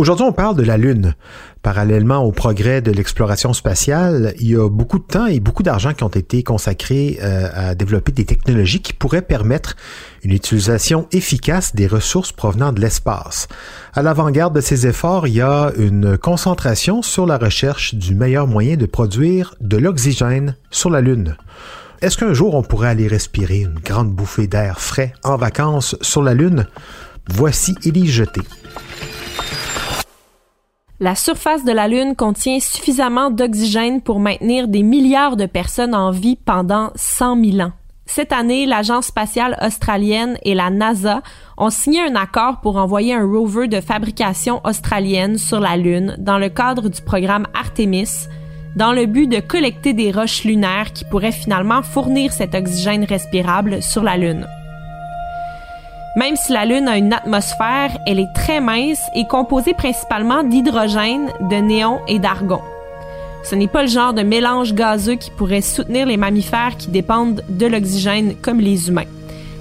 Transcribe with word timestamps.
Aujourd'hui, 0.00 0.24
on 0.24 0.32
parle 0.32 0.56
de 0.56 0.62
la 0.62 0.78
Lune. 0.78 1.14
Parallèlement 1.60 2.24
au 2.24 2.32
progrès 2.32 2.80
de 2.80 2.90
l'exploration 2.90 3.52
spatiale, 3.52 4.32
il 4.38 4.48
y 4.48 4.56
a 4.56 4.66
beaucoup 4.66 4.98
de 4.98 5.04
temps 5.04 5.26
et 5.26 5.40
beaucoup 5.40 5.62
d'argent 5.62 5.92
qui 5.92 6.04
ont 6.04 6.08
été 6.08 6.42
consacrés 6.42 7.18
euh, 7.20 7.50
à 7.52 7.74
développer 7.74 8.10
des 8.10 8.24
technologies 8.24 8.80
qui 8.80 8.94
pourraient 8.94 9.20
permettre 9.20 9.76
une 10.22 10.32
utilisation 10.32 11.06
efficace 11.12 11.74
des 11.74 11.86
ressources 11.86 12.32
provenant 12.32 12.72
de 12.72 12.80
l'espace. 12.80 13.46
À 13.92 14.00
l'avant-garde 14.00 14.56
de 14.56 14.62
ces 14.62 14.86
efforts, 14.86 15.26
il 15.26 15.34
y 15.34 15.42
a 15.42 15.70
une 15.76 16.16
concentration 16.16 17.02
sur 17.02 17.26
la 17.26 17.36
recherche 17.36 17.94
du 17.94 18.14
meilleur 18.14 18.46
moyen 18.46 18.78
de 18.78 18.86
produire 18.86 19.54
de 19.60 19.76
l'oxygène 19.76 20.56
sur 20.70 20.88
la 20.88 21.02
Lune. 21.02 21.36
Est-ce 22.00 22.16
qu'un 22.16 22.32
jour 22.32 22.54
on 22.54 22.62
pourrait 22.62 22.88
aller 22.88 23.06
respirer 23.06 23.58
une 23.58 23.78
grande 23.84 24.10
bouffée 24.10 24.46
d'air 24.46 24.80
frais 24.80 25.12
en 25.24 25.36
vacances 25.36 25.94
sur 26.00 26.22
la 26.22 26.32
Lune? 26.32 26.66
Voici 27.28 27.74
Élise 27.84 28.12
Jeté. 28.12 28.40
La 31.02 31.14
surface 31.14 31.64
de 31.64 31.72
la 31.72 31.88
Lune 31.88 32.14
contient 32.14 32.60
suffisamment 32.60 33.30
d'oxygène 33.30 34.02
pour 34.02 34.20
maintenir 34.20 34.68
des 34.68 34.82
milliards 34.82 35.36
de 35.36 35.46
personnes 35.46 35.94
en 35.94 36.10
vie 36.10 36.36
pendant 36.36 36.90
100 36.94 37.42
000 37.42 37.60
ans. 37.60 37.72
Cette 38.04 38.34
année, 38.34 38.66
l'Agence 38.66 39.06
spatiale 39.06 39.56
australienne 39.62 40.36
et 40.42 40.54
la 40.54 40.68
NASA 40.68 41.22
ont 41.56 41.70
signé 41.70 42.02
un 42.02 42.16
accord 42.16 42.60
pour 42.60 42.76
envoyer 42.76 43.14
un 43.14 43.24
rover 43.24 43.66
de 43.66 43.80
fabrication 43.80 44.60
australienne 44.62 45.38
sur 45.38 45.58
la 45.58 45.78
Lune 45.78 46.16
dans 46.18 46.36
le 46.36 46.50
cadre 46.50 46.90
du 46.90 47.00
programme 47.00 47.46
Artemis, 47.54 48.26
dans 48.76 48.92
le 48.92 49.06
but 49.06 49.26
de 49.26 49.40
collecter 49.40 49.94
des 49.94 50.12
roches 50.12 50.44
lunaires 50.44 50.92
qui 50.92 51.06
pourraient 51.06 51.32
finalement 51.32 51.82
fournir 51.82 52.30
cet 52.30 52.54
oxygène 52.54 53.04
respirable 53.04 53.82
sur 53.82 54.02
la 54.02 54.18
Lune. 54.18 54.46
Même 56.16 56.34
si 56.34 56.52
la 56.52 56.64
Lune 56.64 56.88
a 56.88 56.98
une 56.98 57.12
atmosphère, 57.12 57.96
elle 58.04 58.18
est 58.18 58.32
très 58.34 58.60
mince 58.60 59.02
et 59.14 59.26
composée 59.26 59.74
principalement 59.74 60.42
d'hydrogène, 60.42 61.30
de 61.40 61.56
néon 61.56 62.00
et 62.08 62.18
d'argon. 62.18 62.60
Ce 63.44 63.54
n'est 63.54 63.68
pas 63.68 63.82
le 63.82 63.88
genre 63.88 64.12
de 64.12 64.22
mélange 64.22 64.74
gazeux 64.74 65.14
qui 65.14 65.30
pourrait 65.30 65.60
soutenir 65.60 66.06
les 66.06 66.16
mammifères 66.16 66.76
qui 66.76 66.88
dépendent 66.88 67.42
de 67.48 67.66
l'oxygène 67.66 68.34
comme 68.42 68.60
les 68.60 68.88
humains. 68.88 69.06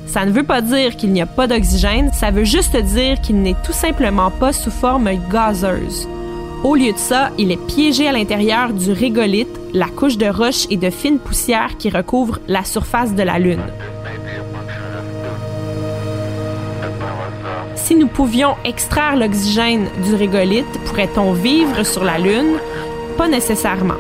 Ça 0.08 0.26
ne 0.26 0.32
veut 0.32 0.44
pas 0.44 0.62
dire 0.62 0.96
qu'il 0.98 1.12
n'y 1.12 1.22
a 1.22 1.28
pas 1.28 1.46
d'oxygène, 1.46 2.12
ça 2.14 2.32
veut 2.32 2.46
juste 2.46 2.76
dire 2.76 3.22
qu'il 3.22 3.42
n'est 3.44 3.56
tout 3.64 3.72
simplement 3.72 4.32
pas 4.32 4.52
sous 4.52 4.72
forme 4.72 5.08
gazeuse. 5.32 6.08
Au 6.64 6.76
lieu 6.76 6.92
de 6.92 6.98
ça, 6.98 7.30
il 7.38 7.52
est 7.52 7.66
piégé 7.68 8.08
à 8.08 8.12
l'intérieur 8.12 8.74
du 8.74 8.92
régolithe, 8.92 9.48
la 9.72 9.88
couche 9.88 10.18
de 10.18 10.26
roche 10.26 10.66
et 10.72 10.78
de 10.78 10.90
fines 10.90 11.20
poussières 11.20 11.78
qui 11.78 11.92
recouvre 11.92 12.40
la 12.48 12.64
surface 12.64 13.14
de 13.14 13.22
la 13.22 13.38
Lune. 13.38 13.62
Si 17.80 17.96
nous 17.96 18.08
pouvions 18.08 18.56
extraire 18.66 19.16
l'oxygène 19.16 19.88
du 20.04 20.14
régolithe, 20.14 20.80
pourrait-on 20.86 21.34
vivre 21.34 21.84
sur 21.84 22.04
la 22.04 22.20
Lune? 22.20 22.58
Pas 23.18 23.28
nécessairement. 23.28 23.96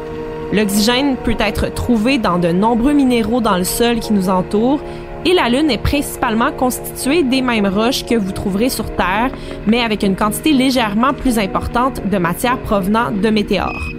L'oxygène 0.54 1.16
peut 1.16 1.38
être 1.40 1.74
trouvé 1.74 2.18
dans 2.18 2.38
de 2.38 2.50
nombreux 2.50 2.94
minéraux 2.94 3.42
dans 3.42 3.58
le 3.58 3.64
sol 3.64 4.00
qui 4.00 4.14
nous 4.14 4.30
entoure 4.30 4.80
et 5.26 5.34
la 5.34 5.50
Lune 5.50 5.72
est 5.72 5.82
principalement 5.82 6.52
constituée 6.52 7.24
des 7.24 7.42
mêmes 7.42 7.68
roches 7.68 8.06
que 8.06 8.16
vous 8.16 8.32
trouverez 8.32 8.70
sur 8.70 8.94
Terre, 8.96 9.32
mais 9.66 9.82
avec 9.82 10.04
une 10.04 10.16
quantité 10.16 10.52
légèrement 10.54 11.14
plus 11.14 11.40
importante 11.40 12.02
de 12.08 12.18
matière 12.18 12.60
provenant 12.60 13.12
de 13.12 13.30
météores. 13.30 13.90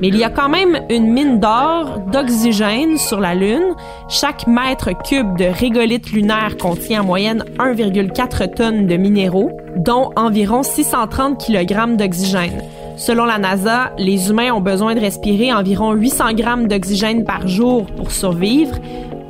Mais 0.00 0.08
il 0.08 0.16
y 0.16 0.24
a 0.24 0.30
quand 0.30 0.48
même 0.48 0.80
une 0.90 1.06
mine 1.06 1.40
d'or, 1.40 2.00
d'oxygène 2.12 2.98
sur 2.98 3.20
la 3.20 3.34
Lune. 3.34 3.74
Chaque 4.08 4.46
mètre 4.46 4.90
cube 5.08 5.36
de 5.38 5.44
régolithe 5.44 6.12
lunaire 6.12 6.56
contient 6.58 7.02
en 7.02 7.04
moyenne 7.04 7.44
1,4 7.58 8.54
tonnes 8.54 8.86
de 8.86 8.96
minéraux, 8.96 9.50
dont 9.76 10.10
environ 10.16 10.62
630 10.62 11.46
kg 11.46 11.96
d'oxygène. 11.96 12.62
Selon 12.96 13.24
la 13.24 13.38
NASA, 13.38 13.92
les 13.98 14.30
humains 14.30 14.52
ont 14.52 14.60
besoin 14.60 14.94
de 14.94 15.00
respirer 15.00 15.52
environ 15.52 15.92
800 15.92 16.34
grammes 16.34 16.68
d'oxygène 16.68 17.24
par 17.24 17.48
jour 17.48 17.86
pour 17.86 18.12
survivre. 18.12 18.76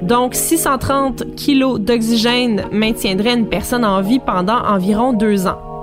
Donc, 0.03 0.34
630 0.34 1.24
kg 1.36 1.78
d'oxygène 1.78 2.64
maintiendrait 2.72 3.34
une 3.34 3.48
personne 3.48 3.84
en 3.84 4.03
vie 4.03 4.19
pendant 4.19 4.58
environ 4.66 5.14
deux 5.14 5.47
ans. 5.47 5.73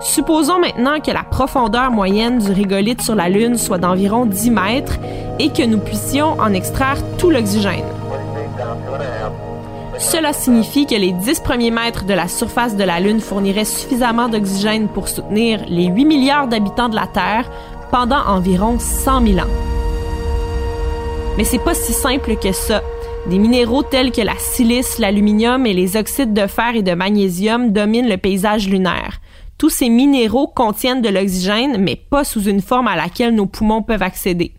Supposons 0.00 0.60
maintenant 0.60 1.00
que 1.00 1.10
la 1.10 1.24
profondeur 1.24 1.90
moyenne 1.90 2.38
du 2.38 2.52
régolithe 2.52 3.02
sur 3.02 3.16
la 3.16 3.28
Lune 3.28 3.58
soit 3.58 3.78
d'environ 3.78 4.26
10 4.26 4.50
mètres 4.50 4.98
et 5.40 5.50
que 5.50 5.64
nous 5.64 5.78
puissions 5.78 6.38
en 6.38 6.52
extraire 6.52 6.98
tout 7.18 7.30
l'oxygène. 7.30 7.84
Cela 9.98 10.32
signifie 10.32 10.86
que 10.86 10.94
les 10.94 11.10
10 11.10 11.40
premiers 11.40 11.72
mètres 11.72 12.04
de 12.04 12.14
la 12.14 12.28
surface 12.28 12.76
de 12.76 12.84
la 12.84 13.00
Lune 13.00 13.18
fourniraient 13.18 13.64
suffisamment 13.64 14.28
d'oxygène 14.28 14.86
pour 14.86 15.08
soutenir 15.08 15.64
les 15.68 15.86
8 15.86 16.04
milliards 16.04 16.46
d'habitants 16.46 16.88
de 16.88 16.94
la 16.94 17.08
Terre 17.08 17.50
pendant 17.90 18.24
environ 18.26 18.78
100 18.78 19.26
000 19.26 19.38
ans. 19.40 19.50
Mais 21.36 21.44
c'est 21.44 21.58
pas 21.58 21.74
si 21.74 21.92
simple 21.92 22.36
que 22.36 22.52
ça. 22.52 22.82
Des 23.26 23.38
minéraux 23.38 23.82
tels 23.82 24.12
que 24.12 24.22
la 24.22 24.36
silice, 24.38 24.98
l'aluminium 24.98 25.66
et 25.66 25.74
les 25.74 25.96
oxydes 25.96 26.32
de 26.32 26.46
fer 26.46 26.76
et 26.76 26.82
de 26.82 26.94
magnésium 26.94 27.72
dominent 27.72 28.08
le 28.08 28.16
paysage 28.16 28.68
lunaire. 28.68 29.20
Tous 29.58 29.70
ces 29.70 29.88
minéraux 29.88 30.46
contiennent 30.46 31.02
de 31.02 31.08
l'oxygène, 31.08 31.78
mais 31.78 31.96
pas 31.96 32.22
sous 32.22 32.44
une 32.44 32.62
forme 32.62 32.86
à 32.86 32.94
laquelle 32.94 33.34
nos 33.34 33.46
poumons 33.46 33.82
peuvent 33.82 34.02
accéder. 34.02 34.54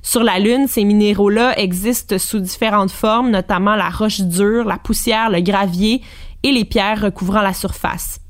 Sur 0.00 0.22
la 0.22 0.38
Lune, 0.38 0.68
ces 0.68 0.84
minéraux-là 0.84 1.58
existent 1.58 2.18
sous 2.18 2.38
différentes 2.38 2.92
formes, 2.92 3.30
notamment 3.30 3.74
la 3.74 3.90
roche 3.90 4.20
dure, 4.20 4.64
la 4.64 4.78
poussière, 4.78 5.28
le 5.28 5.40
gravier 5.40 6.02
et 6.44 6.52
les 6.52 6.64
pierres 6.64 7.02
recouvrant 7.02 7.42
la 7.42 7.52
surface. 7.52 8.20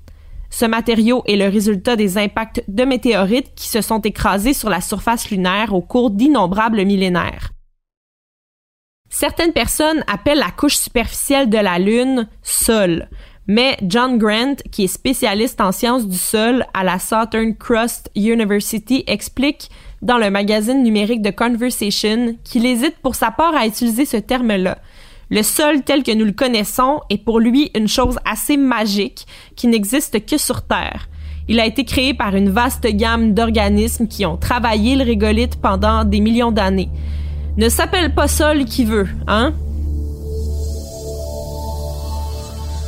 Ce 0.49 0.65
matériau 0.65 1.23
est 1.27 1.37
le 1.37 1.49
résultat 1.49 1.95
des 1.95 2.17
impacts 2.17 2.65
de 2.69 2.85
météorites 2.85 3.55
qui 3.55 3.69
se 3.69 3.83
sont 3.83 4.01
écrasés 4.01 4.55
sur 4.55 4.71
la 4.71 4.81
surface 4.81 5.31
lunaire 5.31 5.75
au 5.75 5.83
cours 5.83 6.11
d'innombrables 6.11 6.87
millénaires. 6.87 7.51
Certaines 9.11 9.53
personnes 9.53 10.05
appellent 10.07 10.39
la 10.39 10.51
couche 10.51 10.77
superficielle 10.77 11.51
de 11.51 11.59
la 11.59 11.79
Lune 11.79 12.29
sol, 12.43 13.09
mais 13.49 13.79
John 13.83 14.19
Grant, 14.19 14.57
qui 14.71 14.85
est 14.85 14.89
spécialiste 14.89 15.61
en 15.63 15.73
sciences 15.73 16.07
du 16.07 16.19
sol 16.19 16.67
à 16.75 16.85
la 16.85 16.99
Southern 16.99 17.57
Cross 17.57 18.05
University, 18.15 19.05
explique 19.07 19.71
dans 20.03 20.19
le 20.19 20.31
magazine 20.31 20.83
numérique 20.83 21.23
de 21.23 21.31
Conversation 21.31 22.37
qu'il 22.45 22.67
hésite 22.67 22.97
pour 23.03 23.15
sa 23.15 23.31
part 23.31 23.57
à 23.57 23.67
utiliser 23.67 24.05
ce 24.05 24.19
terme-là. 24.19 24.79
Le 25.31 25.43
sol 25.43 25.83
tel 25.83 26.03
que 26.03 26.15
nous 26.15 26.27
le 26.27 26.33
connaissons 26.33 27.01
est 27.09 27.25
pour 27.25 27.41
lui 27.41 27.71
une 27.75 27.89
chose 27.89 28.19
assez 28.25 28.59
magique 28.59 29.27
qui 29.57 29.67
n'existe 29.67 30.25
que 30.27 30.37
sur 30.37 30.63
Terre. 30.63 31.09
Il 31.49 31.59
a 31.59 31.67
été 31.67 31.85
créé 31.85 32.13
par 32.13 32.37
une 32.37 32.51
vaste 32.51 32.87
gamme 32.87 33.33
d'organismes 33.33 34.09
qui 34.09 34.27
ont 34.27 34.37
travaillé 34.37 34.95
le 34.95 35.05
régolithe 35.05 35.57
pendant 35.57 36.05
des 36.05 36.21
millions 36.21 36.53
d'années. 36.53 36.91
Ne 37.57 37.71
s'appelle 37.71 38.15
pas 38.15 38.29
sol 38.29 38.67
qui 38.67 38.85
veut, 38.85 39.09
hein? 39.27 39.55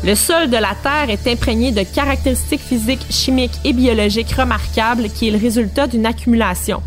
Le 0.02 0.14
sol 0.14 0.48
de 0.48 0.56
la 0.56 0.74
Terre 0.82 1.10
est 1.10 1.30
imprégné 1.30 1.72
de 1.72 1.82
caractéristiques 1.82 2.62
physiques, 2.62 3.04
chimiques 3.10 3.60
et 3.66 3.74
biologiques 3.74 4.32
remarquables 4.32 5.10
qui 5.10 5.28
est 5.28 5.30
le 5.30 5.38
résultat 5.38 5.86
d'une 5.86 6.06
accumulation. 6.06 6.80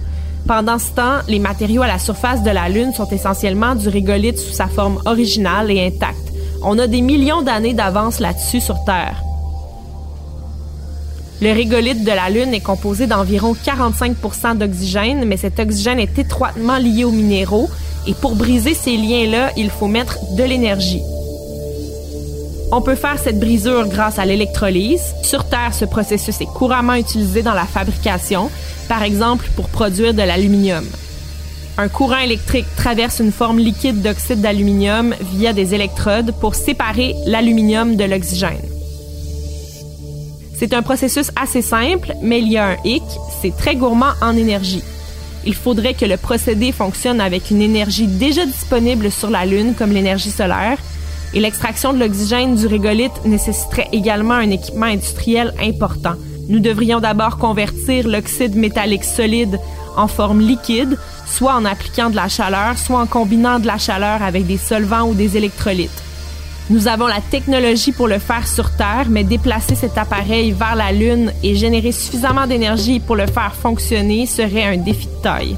Pendant 0.48 0.80
ce 0.80 0.92
temps, 0.92 1.20
les 1.28 1.38
matériaux 1.38 1.84
à 1.84 1.88
la 1.88 2.00
surface 2.00 2.42
de 2.42 2.50
la 2.50 2.70
Lune 2.70 2.92
sont 2.92 3.08
essentiellement 3.10 3.76
du 3.76 3.88
régolithe 3.88 4.40
sous 4.40 4.54
sa 4.54 4.66
forme 4.66 5.00
originale 5.06 5.70
et 5.70 5.86
intacte. 5.86 6.34
On 6.64 6.80
a 6.80 6.88
des 6.88 7.02
millions 7.02 7.44
d'années 7.44 7.76
d'avance 7.76 8.20
là-dessus 8.20 8.62
sur 8.62 8.84
Terre. 8.84 9.22
Le 11.40 11.52
régolithe 11.52 12.04
de 12.04 12.12
la 12.12 12.32
Lune 12.32 12.54
est 12.54 12.62
composé 12.62 13.06
d'environ 13.06 13.54
45% 13.54 14.58
d'oxygène, 14.58 15.26
mais 15.26 15.38
cet 15.38 15.60
oxygène 15.60 16.00
est 16.00 16.18
étroitement 16.18 16.78
lié 16.78 17.04
aux 17.04 17.12
minéraux 17.12 17.70
et 18.08 18.16
pour 18.16 18.36
briser 18.36 18.74
ces 18.74 18.98
liens-là, 18.98 19.52
il 19.56 19.70
faut 19.70 19.88
mettre 19.88 20.18
de 20.36 20.44
l'énergie. 20.44 21.02
On 22.76 22.82
peut 22.82 22.96
faire 22.96 23.20
cette 23.20 23.40
brisure 23.40 23.88
grâce 23.88 24.18
à 24.18 24.26
l'électrolyse. 24.26 25.14
Sur 25.22 25.44
Terre, 25.44 25.76
ce 25.76 25.86
processus 25.86 26.42
est 26.42 26.48
couramment 26.48 26.96
utilisé 26.96 27.44
dans 27.44 27.54
la 27.54 27.68
fabrication, 27.68 28.50
par 28.90 29.04
exemple 29.04 29.48
pour 29.56 29.70
produire 29.70 30.16
de 30.16 30.24
l'aluminium. 30.24 30.84
Un 31.78 31.88
courant 31.88 32.18
électrique 32.18 32.66
traverse 32.76 33.20
une 33.20 33.32
forme 33.32 33.60
liquide 33.60 34.02
d'oxyde 34.02 34.42
d'aluminium 34.42 35.14
via 35.36 35.54
des 35.54 35.76
électrodes 35.76 36.34
pour 36.42 36.56
séparer 36.56 37.14
l'aluminium 37.28 37.96
de 37.96 38.06
l'oxygène. 38.06 38.66
C'est 40.56 40.74
un 40.74 40.82
processus 40.82 41.30
assez 41.40 41.62
simple, 41.62 42.16
mais 42.24 42.40
il 42.40 42.52
y 42.52 42.58
a 42.58 42.70
un 42.70 42.78
hic, 42.86 43.04
c'est 43.40 43.56
très 43.56 43.76
gourmand 43.76 44.14
en 44.20 44.36
énergie. 44.36 44.84
Il 45.46 45.54
faudrait 45.54 45.94
que 45.94 46.06
le 46.06 46.18
procédé 46.18 46.72
fonctionne 46.72 47.22
avec 47.22 47.52
une 47.52 47.62
énergie 47.62 48.08
déjà 48.08 48.48
disponible 48.48 49.12
sur 49.12 49.30
la 49.30 49.46
Lune, 49.46 49.76
comme 49.78 49.92
l'énergie 49.92 50.32
solaire, 50.32 50.80
et 51.34 51.40
l'extraction 51.40 51.94
de 51.94 52.00
l'oxygène 52.00 52.56
du 52.56 52.68
régolithe 52.68 53.26
nécessiterait 53.26 53.90
également 53.92 54.36
un 54.36 54.50
équipement 54.50 54.86
industriel 54.86 55.54
important. 55.62 56.16
Nous 56.50 56.60
devrions 56.60 57.00
d'abord 57.00 57.38
convertir 57.38 58.08
l'oxyde 58.08 58.56
métallique 58.56 59.04
solide 59.04 59.60
en 59.96 60.08
forme 60.08 60.42
liquide, 60.42 60.98
soit 61.26 61.56
en 61.56 61.66
appliquant 61.66 62.10
de 62.10 62.16
la 62.16 62.28
chaleur, 62.28 62.78
soit 62.78 63.00
en 63.00 63.06
combinant 63.06 63.60
de 63.60 63.68
la 63.68 63.78
chaleur 63.78 64.22
avec 64.22 64.46
des 64.46 64.58
solvants 64.58 65.08
ou 65.08 65.14
des 65.14 65.38
électrolytes. 65.38 66.04
Nous 66.70 66.88
avons 66.88 67.08
la 67.08 67.20
technologie 67.20 67.92
pour 67.92 68.08
le 68.08 68.20
faire 68.20 68.48
sur 68.48 68.72
Terre, 68.76 69.08
mais 69.10 69.24
déplacer 69.24 69.76
cet 69.76 69.98
appareil 69.98 70.52
vers 70.52 70.76
la 70.76 70.92
Lune 70.92 71.32
et 71.44 71.56
générer 71.56 71.92
suffisamment 71.92 72.48
d'énergie 72.48 73.00
pour 73.00 73.16
le 73.16 73.28
faire 73.28 73.54
fonctionner 73.54 74.26
serait 74.26 74.64
un 74.64 74.78
défi 74.78 75.08
de 75.08 75.22
taille. 75.22 75.58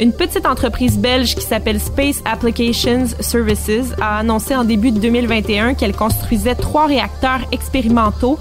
Une 0.00 0.14
petite 0.14 0.46
entreprise 0.46 0.98
belge 0.98 1.34
qui 1.34 1.44
s'appelle 1.44 1.78
Space 1.78 2.22
Applications 2.24 3.04
Services 3.20 3.92
a 4.00 4.20
annoncé 4.20 4.56
en 4.56 4.64
début 4.64 4.92
de 4.92 4.98
2021 4.98 5.74
qu'elle 5.74 5.94
construisait 5.94 6.54
trois 6.54 6.86
réacteurs 6.86 7.40
expérimentaux 7.52 8.38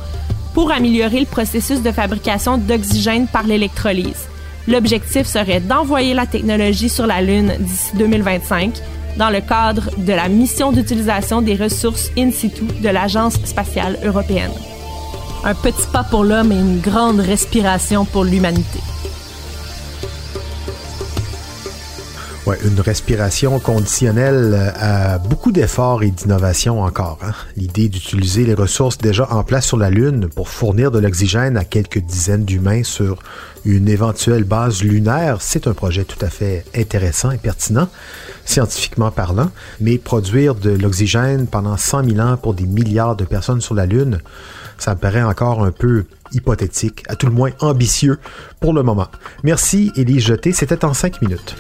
pour 0.53 0.71
améliorer 0.71 1.19
le 1.19 1.25
processus 1.25 1.81
de 1.81 1.91
fabrication 1.91 2.57
d'oxygène 2.57 3.27
par 3.27 3.43
l'électrolyse. 3.43 4.29
L'objectif 4.69 5.27
serait 5.27 5.59
d'envoyer 5.59 6.13
la 6.13 6.25
technologie 6.25 6.87
sur 6.87 7.05
la 7.05 7.21
Lune 7.21 7.53
d'ici 7.59 7.91
2025 7.97 8.81
dans 9.17 9.29
le 9.29 9.41
cadre 9.41 9.89
de 9.97 10.13
la 10.13 10.29
mission 10.29 10.71
d'utilisation 10.71 11.41
des 11.41 11.55
ressources 11.55 12.09
in 12.17 12.31
situ 12.31 12.63
de 12.81 12.87
l'Agence 12.87 13.33
spatiale 13.43 13.99
européenne. 14.05 14.53
Un 15.43 15.55
petit 15.55 15.87
pas 15.91 16.03
pour 16.03 16.23
l'homme 16.23 16.53
et 16.53 16.59
une 16.59 16.79
grande 16.79 17.19
respiration 17.19 18.05
pour 18.05 18.23
l'humanité. 18.23 18.79
Une 22.65 22.81
respiration 22.81 23.59
conditionnelle 23.59 24.73
à 24.75 25.19
beaucoup 25.19 25.51
d'efforts 25.51 26.03
et 26.03 26.09
d'innovation 26.09 26.81
encore. 26.81 27.19
Hein. 27.21 27.31
L'idée 27.55 27.89
d'utiliser 27.89 28.43
les 28.43 28.53
ressources 28.53 28.97
déjà 28.97 29.27
en 29.31 29.43
place 29.43 29.67
sur 29.67 29.77
la 29.77 29.89
Lune 29.89 30.27
pour 30.27 30.49
fournir 30.49 30.89
de 30.89 30.99
l'oxygène 30.99 31.57
à 31.57 31.63
quelques 31.63 31.99
dizaines 31.99 32.45
d'humains 32.45 32.83
sur 32.83 33.19
une 33.65 33.87
éventuelle 33.87 34.45
base 34.45 34.81
lunaire, 34.83 35.41
c'est 35.41 35.67
un 35.67 35.73
projet 35.73 36.05
tout 36.05 36.23
à 36.25 36.29
fait 36.29 36.65
intéressant 36.75 37.31
et 37.31 37.37
pertinent, 37.37 37.87
scientifiquement 38.45 39.11
parlant, 39.11 39.51
mais 39.79 39.97
produire 39.97 40.55
de 40.55 40.71
l'oxygène 40.71 41.45
pendant 41.45 41.77
100 41.77 42.09
000 42.09 42.19
ans 42.19 42.37
pour 42.37 42.53
des 42.53 42.65
milliards 42.65 43.15
de 43.15 43.25
personnes 43.25 43.61
sur 43.61 43.75
la 43.75 43.85
Lune, 43.85 44.19
ça 44.77 44.95
me 44.95 44.99
paraît 44.99 45.23
encore 45.23 45.63
un 45.63 45.71
peu 45.71 46.05
hypothétique, 46.31 47.03
à 47.07 47.15
tout 47.15 47.27
le 47.27 47.31
moins 47.31 47.51
ambitieux 47.59 48.19
pour 48.59 48.73
le 48.73 48.83
moment. 48.83 49.07
Merci, 49.43 49.91
Élie 49.95 50.19
Jeté, 50.19 50.51
c'était 50.51 50.85
en 50.85 50.93
cinq 50.93 51.21
minutes. 51.21 51.55